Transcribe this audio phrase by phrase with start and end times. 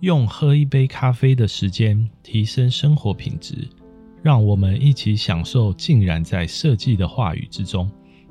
[0.00, 3.68] 用喝一杯咖啡的时间提升生活品质，
[4.22, 7.90] 让我们一起享受浸染在设计的话语之中。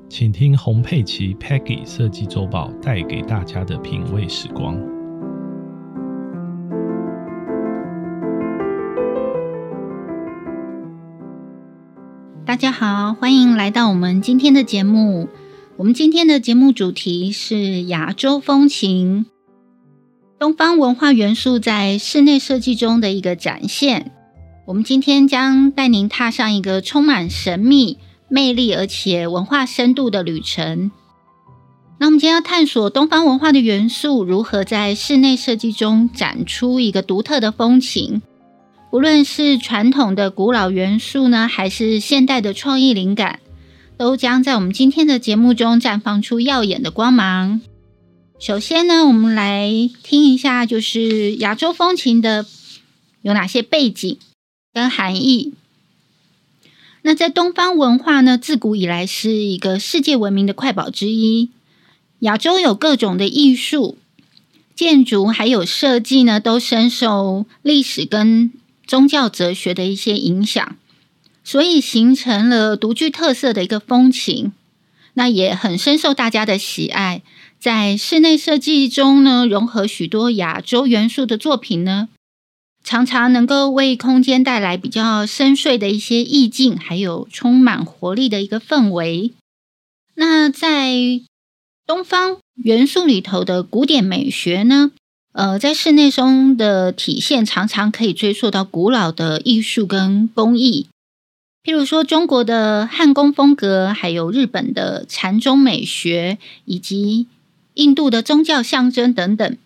[0.10, 4.80] 请听洪佩奇 Peggy 设计周报带给大家的品味时光。
[12.48, 15.30] 大家好，欢迎来到我们今天的节目。
[15.78, 19.28] 我们今天的节目主题是亚洲风情。
[20.40, 24.14] 东方文化元素在室内设计中的一个展现。
[24.66, 27.98] 我们今天将带您踏上一个充满神秘、
[28.30, 30.92] 魅力而且文化深度的旅程。
[32.00, 38.22] 那我们今天要探索东方文化的元素如何在室内设计中展出一个独特的风情。
[38.92, 43.42] 无论是传统的古老元素呢，还是现代的创意灵感，
[43.98, 47.60] 都将在我们今天的节目中绽放出耀眼的光芒。
[48.40, 49.70] 首先呢，我们来
[50.02, 52.46] 听一下，就是亚洲风情的
[53.22, 54.18] 有哪些背景
[54.74, 55.54] 跟含义。
[57.02, 61.50] 那在东方文化呢，自古以来是一个世界文明的快宝之一。
[62.20, 63.98] 亚洲有各种的艺术、
[64.74, 68.54] 建筑还有设计呢，都深受历史跟
[68.88, 70.78] 宗教哲学的一些影响，
[71.44, 74.54] 所以形成了独具特色的一个风情。
[75.16, 77.22] 那也很深受大家的喜爱。
[77.60, 82.08] 在室内设计中呢，融合许多亚洲元素的作品呢，
[82.84, 89.34] 常常能够为空间带来比较深邃的一些意境，还有充满活力的一个氛围。
[90.16, 91.22] 那在
[91.86, 94.92] 东方元素里头的古典美学呢，
[95.34, 100.88] 呃，在室内中的体现常常可以追溯到古老的艺术跟工艺，
[101.64, 107.28] 譬如说中国的汉宫风格，还有日本的禅宗美学，以及
[107.80, 109.58] 印度的宗教象征等等，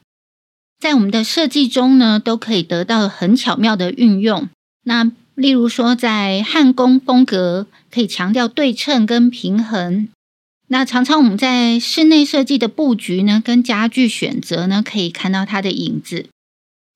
[0.79, 4.47] 在我们的设计中呢，都可以得到很巧妙的运用。
[4.83, 10.07] 那例如说，在汉宫风格可以强调对称跟平衡。
[10.67, 16.27] 那常常我们在室内设计的布局呢，跟家具选择呢，可以看到它的影子。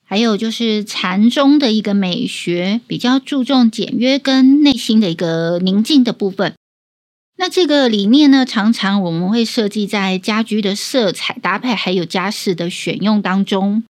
[0.06, 6.54] 还有就是禅宗的一个美学，比较注重简约跟内心的一个宁静的部分。
[7.40, 13.84] 那这个理念呢，常常我们会设计在家居的色彩搭配，还有家饰的选用当中。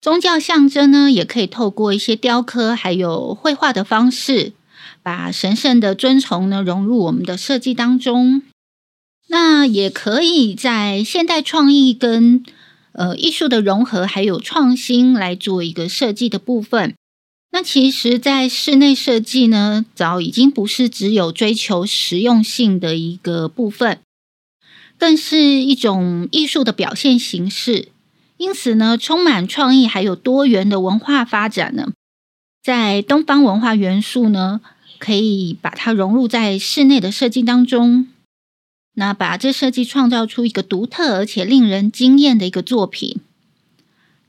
[0.00, 4.52] 宗教象征呢，也可以透过一些雕刻，还有绘画的方式，
[5.02, 8.42] 把神圣的尊崇呢融入我们的设计当中。
[9.28, 12.42] 那也可以在现代创意跟
[12.92, 16.94] 呃艺术的融合，还有创新来做一个设计的部分。
[17.58, 23.98] 那其实，在室内设计呢，早已经不是只有追求实用性的一个部分，
[24.96, 27.88] 更是一种艺术的表现形式。
[28.36, 31.90] 因此呢，充满创意还有多元的文化发展呢，
[32.62, 34.60] 在东方文化元素呢，
[35.00, 38.06] 可以把它融入在室内的设计当中，
[38.94, 43.18] 那把这设计创造出一个独特而且令人惊艳的一个作品。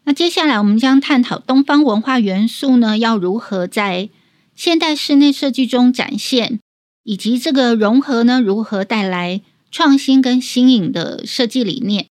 [0.09, 4.09] 那接下来我们将探讨东方文化元素呢，要如何在
[4.55, 6.59] 现代室内设计中展现，
[7.03, 12.07] 以及这个融合呢，如何带来创新跟新颖的设计理念。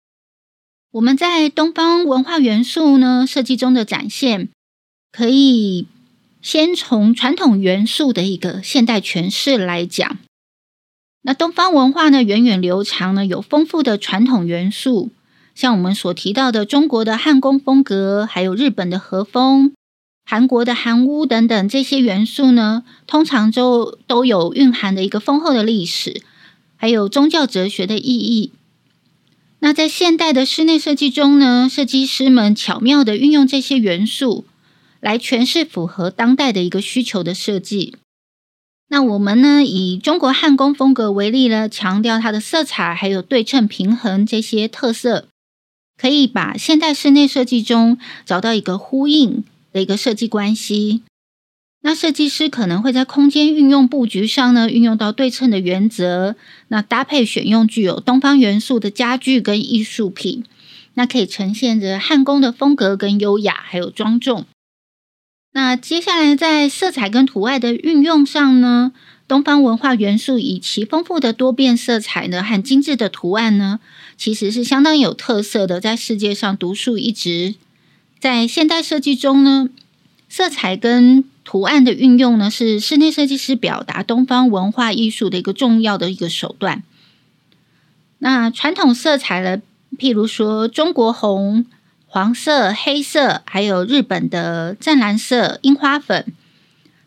[0.91, 4.49] 我们在东方文化元素呢设计中的展现，
[5.13, 5.87] 可以
[6.43, 10.19] 先从传统元素的一个现代诠释来讲。
[11.23, 15.11] 那东方文化呢，源远流长呢，有丰富的传统元素。
[15.55, 19.73] 像我们所提到的中国的汉宫风格，还有日本的和风、
[20.25, 26.23] 韩国的韩屋等等这些元素呢，通常就都有蕴含的一个丰厚的历史，
[26.77, 28.53] 还有宗教哲学的意义。
[29.61, 34.45] 那在现代的室内设计中呢，设计师们巧妙的运用这些元素，
[35.01, 37.97] 来诠释符合当代的一个需求的设计。
[38.89, 45.29] 那我们呢，以中国汉宫风格为例呢，强调它的色彩还有对称平衡这些特色。
[45.97, 51.03] 可以把现代室内设计中找到一个呼应的一个设计关系。
[51.83, 56.35] 那设计师可能会在空间运用布局上呢，运用到对称的原则。
[56.69, 60.45] 那搭配选用具有东方元素的家具跟艺术品，
[60.95, 64.47] 那可以呈现着汉宫的风格跟优雅，还有庄重。
[65.53, 68.93] 那接下来在色彩跟图案的运用上呢？
[69.27, 73.81] 东方文化元素以其丰富的多变色彩呢和精致的图案呢，
[74.19, 77.55] 其实是相当有特色的，在世界上独树一帜。
[78.21, 79.71] 在现代设计中呢，
[80.29, 86.83] 色彩跟图案的运用呢，是室内设计师表达东方文化艺术的一个重要的一个手段。
[88.19, 89.63] 那传统色彩呢，
[89.99, 91.65] 譬如说中国红、
[92.07, 96.27] 黄色、黑色，还有日本的湛蓝色、樱花粉。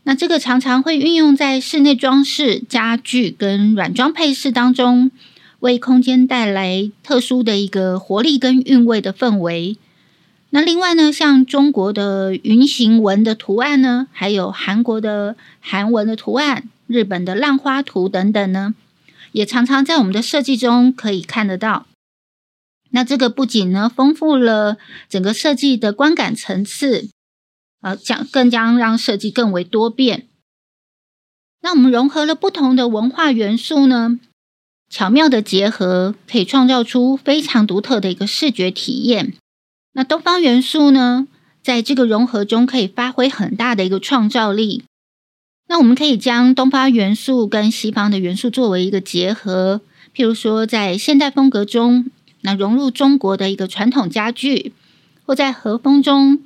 [0.08, 5.12] 那这个常常会运用在室内装饰、家具跟软装配饰当中，
[5.60, 9.76] 为空间带来特殊的一个活力跟韵味的氛围。
[10.52, 18.76] 那另外呢，像中国的云形纹的图案呢，还有韩国的韩文的图案、日本的浪花图等等呢，
[19.34, 21.86] 也常常在我们的设计中可以看得到。
[22.92, 24.78] 那这个不仅呢，丰富了
[25.10, 27.10] 整个设计的观感层次。
[27.88, 30.28] 呃，将更将让设计更为多变。
[31.62, 34.20] 那我们融合了不同的文化元素呢，
[34.90, 39.34] 巧妙的结合，可以创造出非常独特的一个视觉体验。
[39.94, 41.30] 那东方元素呢，
[41.64, 44.84] 在这个融合中可以发挥很大的一个创造力。
[45.70, 49.80] 那我们可以将东方元素跟西方的元素作为一个结合，
[50.14, 52.12] 譬如说在现代风格中，
[52.42, 54.74] 那融入中国的一个传统家具，
[55.26, 56.40] 或在和风中。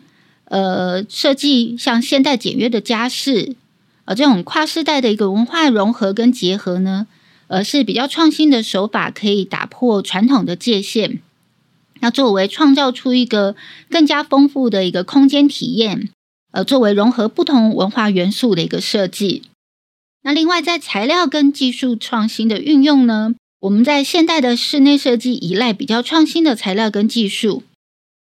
[0.51, 3.56] 呃，设计像现代简约的家饰，
[4.03, 7.07] 呃，这种跨世代的一个文化融合跟结合呢，
[7.48, 11.21] 呃，是比较创新的手法，可以打破传统的界限。
[12.01, 13.56] 那作为创造出一个
[13.89, 16.09] 更加丰富的一个空间体验，
[16.51, 19.44] 呃，作为融合不同文化元素的一个设计。
[20.24, 27.63] 那另外在材料跟技术创新的运用呢，我们在现代的室内设计依赖比较创新的材料跟技术。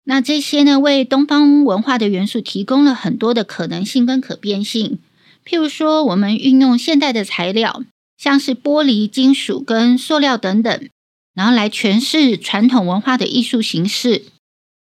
[0.05, 4.99] 那这些呢，为东方文化的元素提供了很多的可能性跟可变性。
[5.45, 7.83] 譬如说，我们运用现代的材料，
[8.17, 10.89] 像是玻璃、金属跟塑料等等，
[11.33, 14.23] 然后来诠释传统文化的艺术形式。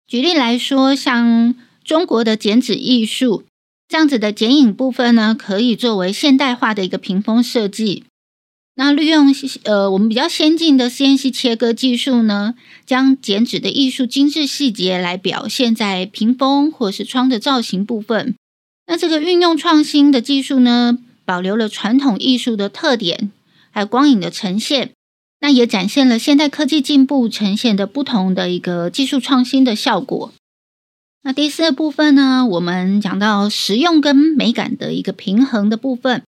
[0.08, 3.44] 举例来说，像中国的剪纸艺术
[3.88, 8.04] 这样子的剪影部分呢，可以作为现代化的一个屏风设计。
[8.76, 9.34] 那利用
[9.66, 12.56] 呃我们比较先进的 CNC 切割技术呢，
[12.86, 18.36] 将剪纸的艺术精致细节来表现在屏风或是窗的造型部分。
[18.88, 23.32] 那这个运用创新的技术呢，保留了传统艺术的特点，
[23.70, 24.92] 还有光影的呈现。
[25.40, 30.34] 那也展现了现代科技进步呈现的不同的一个技术创新的效果。
[31.22, 36.24] 那第四个部分呢，我们讲到实用跟美感的一个平衡的部分。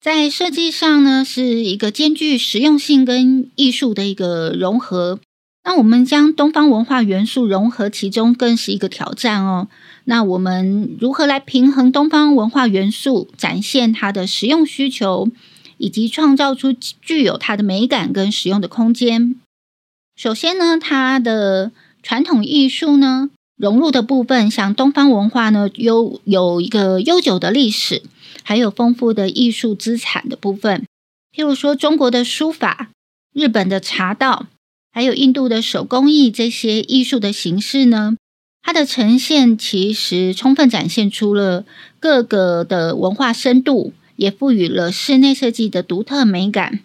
[0.00, 5.18] 在设计上呢，是一个兼具实用性跟艺术的一个融合。
[5.64, 9.66] 那我们将东方文化元素融合其中，更是一个挑战哦。
[10.04, 15.28] 那我们如何来平衡东方文化元素，展现它的实用需求，
[15.78, 19.34] 以及创造出具有它的美感跟实用的空间？
[20.16, 21.72] 首先呢，它的
[22.04, 28.02] 传统艺术呢融入的部分，像东方文化呢，有有一个悠久的历史。
[28.48, 30.86] 还有丰富的艺术资产的部分，
[31.36, 32.88] 譬如说中国的书法、
[33.34, 34.46] 日本的茶道，
[34.90, 38.16] 还有印度的手工艺这些艺术的形式呢，
[38.62, 41.66] 它的呈现其实充分展现出了
[42.00, 46.80] 各个的文化深度，也赋予了室内设计的独特美感。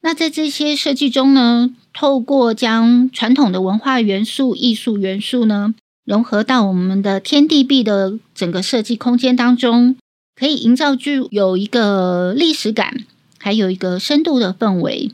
[0.00, 5.74] 那在这些设计中呢，透过将传统的文化元素、艺术元素呢，
[6.06, 9.94] 融合到我们的天地壁的整个设计空间当中。
[10.42, 13.04] 可以营造具有一个历史感，
[13.38, 15.12] 还有一个深度的氛围。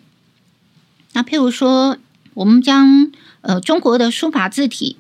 [1.12, 1.98] 那譬如说，
[2.32, 4.96] 我们将呃中国的书法字体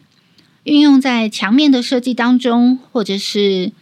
[0.64, 3.72] 运用在墙面的设计当中，或者是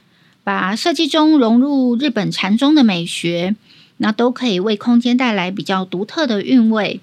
[0.45, 3.57] 把设计中融入日本禅宗的美学，
[3.97, 7.01] 那都可以为空间带来比较独特的韵味。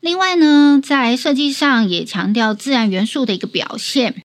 [0.00, 4.21] 另外呢，在设计上也强调自然元素的一个表现。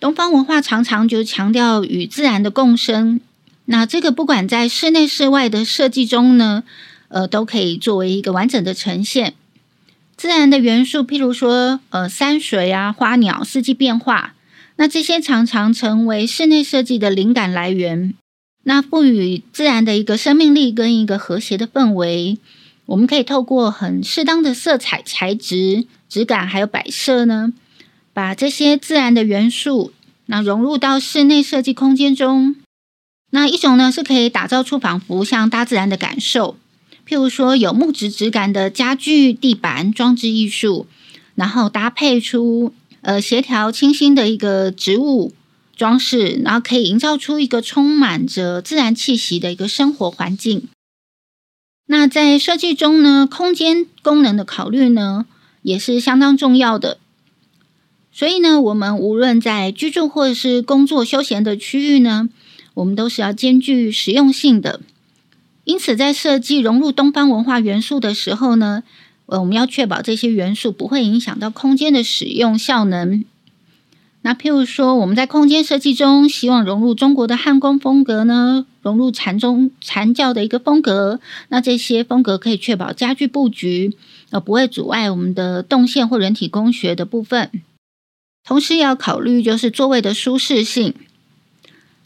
[0.00, 3.20] 东方文化常常就强调与自然的共生，
[3.64, 6.62] 那这个不管在室内室外的设计中呢，
[7.08, 9.34] 呃，都可以作为一个完整的呈现。
[10.16, 14.34] 自然的元素，譬如说，呃，山水啊、花鸟、四季变化，
[14.76, 18.14] 那这些常常成为室内设计的灵感来源。
[18.64, 22.38] 那赋予自然的一个生命力跟一个和谐的氛围，
[22.86, 27.52] 我们可以透过很适当的色彩、材质、质感还有摆设呢。
[28.18, 29.92] 把这些自然的元素，
[30.26, 32.56] 那融入到室内设计空间中。
[33.30, 36.56] 那一种呢，是可以打造出仿佛像大自然的感受，
[37.06, 40.88] 譬如说有木质质感的家具、地板装置艺术，
[41.36, 45.32] 然后搭配出呃协调清新的一个植物
[45.76, 50.66] 装饰，然后可以营造出一个充满着自然气息的一个生活环境。
[51.86, 55.26] 那在设计中呢，空间功能的考虑呢，
[55.62, 56.98] 也是相当重要的。
[58.12, 62.28] 所以呢，我们无论在居住或者是工作休闲的区域呢，
[62.74, 64.80] 我们都是要兼具实用性的。
[65.64, 68.82] 因此，在设计融入东方文化元素的时候呢，
[69.26, 73.24] 呃，我们要确保这些元素不会影响到空间的使用效能。
[74.22, 83.94] 那譬如说，我们在空间设计中希望融入中国的汉宫风格呢，融入禅宗禅教的一个风格，那这些风格可以确保家具布局
[84.30, 87.50] 呃不会阻碍我们的动线或人体工学的部分。
[88.48, 90.94] 同时也要考虑就是座位的舒适性。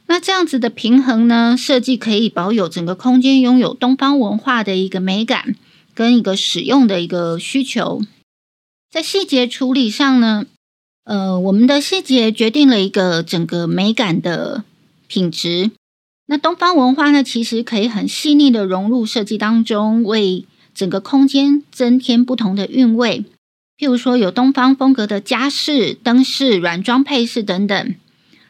[0.07, 5.55] 那这样子的平衡呢，设计可以保有整个空间拥有东方文化的一个美感
[5.95, 8.03] 跟一个使用的一个需求。
[8.91, 10.47] 在细节处理上呢。
[11.05, 14.63] 呃，我们的细节决定了一个整个美感的
[15.09, 15.73] 品质。
[16.27, 23.25] 那东方文化呢，其实可以很细腻的融入设计当中，为整个空间增添不同的韵味。
[23.79, 27.95] 譬如说，有东方风格的家饰、灯饰、软装配饰等等。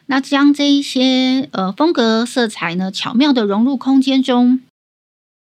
[0.07, 4.61] 那将这一些呃风格色彩呢，巧妙的融入空间中，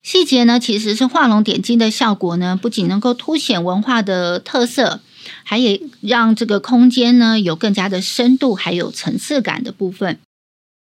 [0.02, 5.02] 细节呢，其实是画龙点睛的效果呢，不仅能够凸显文化的特色。
[5.44, 10.20] 还有让这个空间呢有更加的深度，还有层次感的部分。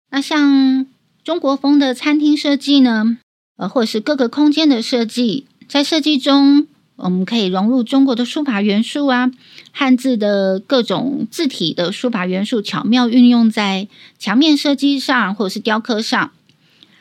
[0.09, 0.87] 那像
[1.23, 3.17] 中国风的餐厅设计呢，
[3.57, 6.67] 呃，或是各个空间的设计，在设计中
[7.03, 9.31] 我们可以融入中国的书法元素啊，
[9.71, 13.87] 汉字的各种字体的书法元素，巧妙运用在
[14.19, 16.31] 墙面设计上或者是雕刻上。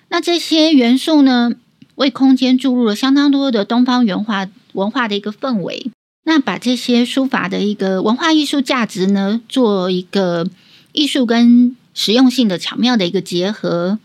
[0.09, 1.53] 那这些元素呢，
[1.95, 5.91] 为空间注入了相当多的东方文化文化的一个氛围。
[6.25, 10.49] 那把这些书法的一个文化艺术价值呢，做一个
[10.93, 13.99] 艺术跟实用性的巧妙的一个结合。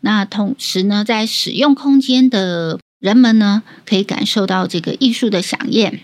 [0.00, 6.00] 那同时呢，在使用空间的人们呢，可以感受到这个艺术的响艳。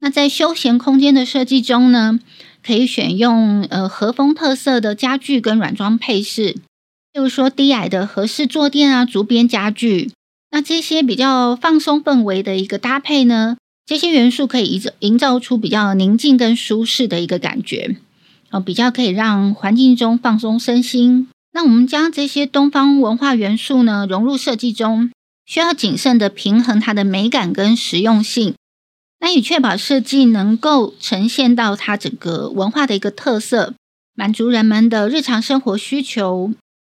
[0.00, 2.18] 那在休闲空间的设计中呢，
[2.62, 6.56] 可以选用呃和风特色的家具跟软装配饰，
[7.12, 10.10] 例如说低矮的合适坐垫啊、竹编家具。
[10.50, 13.56] 那这些比较放松氛围的一个搭配呢？
[13.86, 17.96] 这些元素可以营造营造出比较宁静跟舒适的一个感觉，
[18.50, 21.28] 哦，比较可以让环境中放松身心。
[21.52, 25.10] 那我们将这些东方文化元素呢融入设计中，
[25.52, 28.54] 需要谨慎的平衡它的美感跟实用性，
[29.20, 33.74] 那以确保设计能够呈现到它整个文化的一个特色，
[34.14, 36.54] 满足人们的日常生活需求。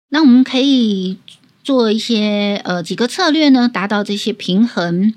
[0.10, 1.20] 那我们可以
[1.64, 5.14] 做一些呃几个策略呢，达到这些平衡。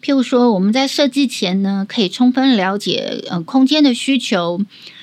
[0.00, 4.60] 譬如说，我们在设计前呢，可以充分了解呃空间的需求，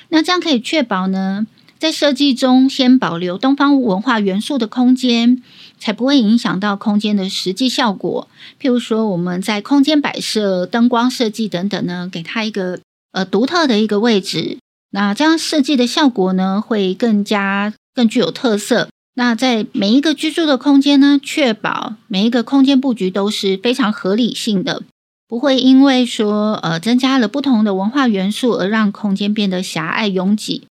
[0.08, 1.46] 那这样可以确保呢，
[1.78, 5.42] 在设计中先保留东方文化元素的空间，
[5.82, 8.28] 才不会影响到空间的实际效果。
[8.60, 12.78] 譬如说，我们在空间摆设、灯光设计等等呢，给它一个
[13.10, 14.58] 呃独特的一个位置，
[14.90, 18.88] 那这样设计的效果呢，会更加更具有特色。
[19.14, 24.84] 那在每一个居住的空间呢，确保每一个空间布局都是非常合理性的。
[25.26, 30.66] 不会因为说呃增加了不同的文化元素而让空间变得狭隘拥挤。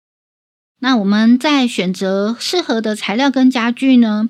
[0.81, 4.29] 那我们在选择适合的材料跟家具呢？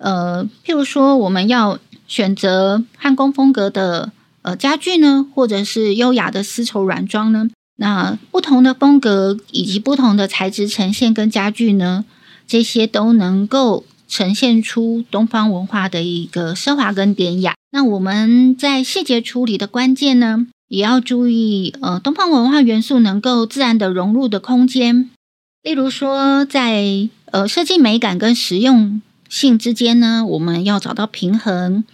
[0.00, 1.78] 呃，譬如说我们要
[2.08, 4.10] 选择汉宫风格的
[4.42, 7.48] 呃家具呢，或者是优雅的丝绸软装呢？
[7.76, 12.04] 那不同的风格以及不同的材质呈现跟家具呢，
[12.46, 13.84] 这些都能够。
[14.12, 17.54] 呈现出东方文化的一个奢华跟典雅。
[17.70, 25.08] 那我们在细节处理的关键呢，也要注意，呃，东方文化元素能够自然的融入的空间。
[25.62, 29.00] 例如说，在呃设计美感跟实用
[29.30, 31.84] 性之间呢，我们要找到平衡。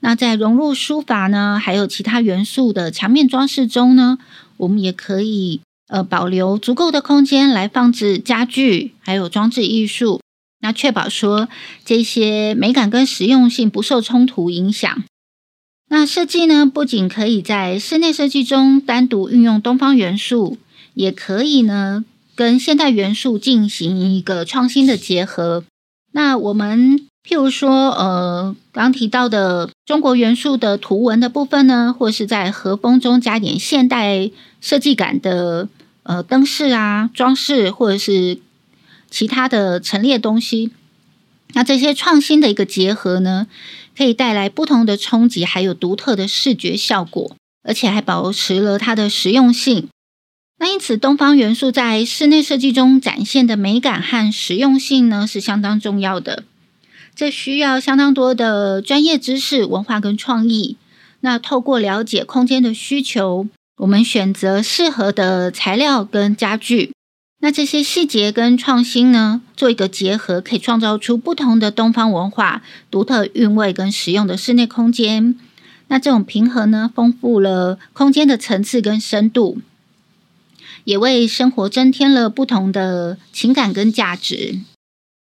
[0.00, 4.18] 那在融入书法呢，还有其他元素的墙面装饰中呢，
[4.56, 10.20] 我们也可以呃保留足够的空间来放置家具，还有装置艺术。
[10.62, 11.48] 那确保说
[11.84, 15.04] 这些美感跟实用性不受冲突影响。
[15.88, 20.58] 那设计呢，不仅可以在室内设计中单独运用东方元素，
[20.94, 22.04] 也可以呢
[22.34, 25.64] 跟现代元素进行一个创新的结合。
[26.12, 35.68] 那我们譬如说，呃，刚提到的中国元素的图文的部分呢，或是在和风中加点现代设计感的
[36.02, 38.38] 呃灯饰啊装饰，或者是。
[39.12, 40.70] 其他的陈列东西，
[41.54, 43.48] 那这些创新的一个结合呢，
[43.98, 49.88] 可以带来不同的冲击，还有独特的视觉效果，而且还保持了它的实用性。
[50.62, 56.44] 那因此，东方元素在室内设计中展现的美感和实用性呢，是相当重要的。
[57.16, 60.76] 这需要相当多的专业知识、文化跟创意。
[61.20, 63.46] 那透过了解空间的需求，
[63.78, 66.92] 我们选择适合的材料跟家具。
[67.40, 75.34] 那这些细节跟创新呢，做一个结合，可以创造出不同的东方文化独特韵味跟实用的室内空间。
[75.88, 79.58] 那这种平衡呢，丰富了空间的层次跟深度，
[80.84, 84.60] 也为生活增添了不同的情感跟价值。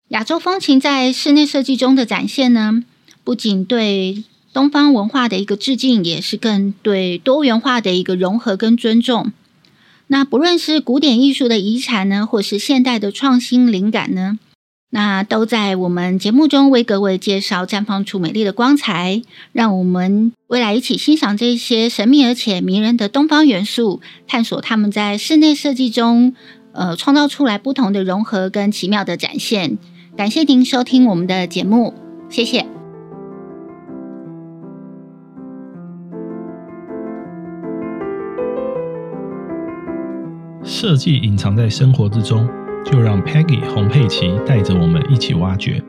[0.09, 2.83] 亚洲风情在室内设计中的展现呢，
[3.23, 9.33] 不仅对东方文化的一个致敬，也是更对多元化的一个融合跟尊重。
[10.07, 14.39] 那不论是古典艺术的遗产呢，或是现代的创新灵感呢，
[14.91, 19.21] 那都在我们节目中为各位介绍，绽放出美丽的光彩。
[19.53, 26.35] 让我们未来一起欣赏这些神秘而且迷人的东方元素，探索他们在室内设计中，
[26.73, 29.77] 呃，创造出来不同的融合跟奇妙的展现。
[30.17, 31.93] 感谢您收听我们的节目，
[32.31, 32.65] 谢谢。
[40.65, 42.49] 设计隐藏在生活之中，
[42.91, 45.83] 就让 Peggy 洪佩奇带着我们一起挖掘。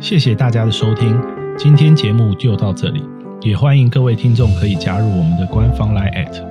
[0.00, 1.16] 谢谢大家的收听，
[1.56, 3.04] 今天节目就到这里，
[3.40, 6.44] 也欢迎各位听众可以加入我们的官方 Line at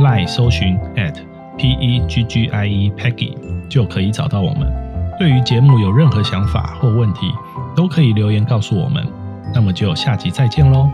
[0.00, 1.14] Line 搜寻 at
[1.56, 3.32] P E G G I E Peggy
[3.70, 4.70] 就可以找到我们。
[5.18, 7.20] 对于节目有任何想法或问题，
[7.74, 9.06] 都可以留言告诉我们。
[9.54, 10.90] 那么就下集再见喽。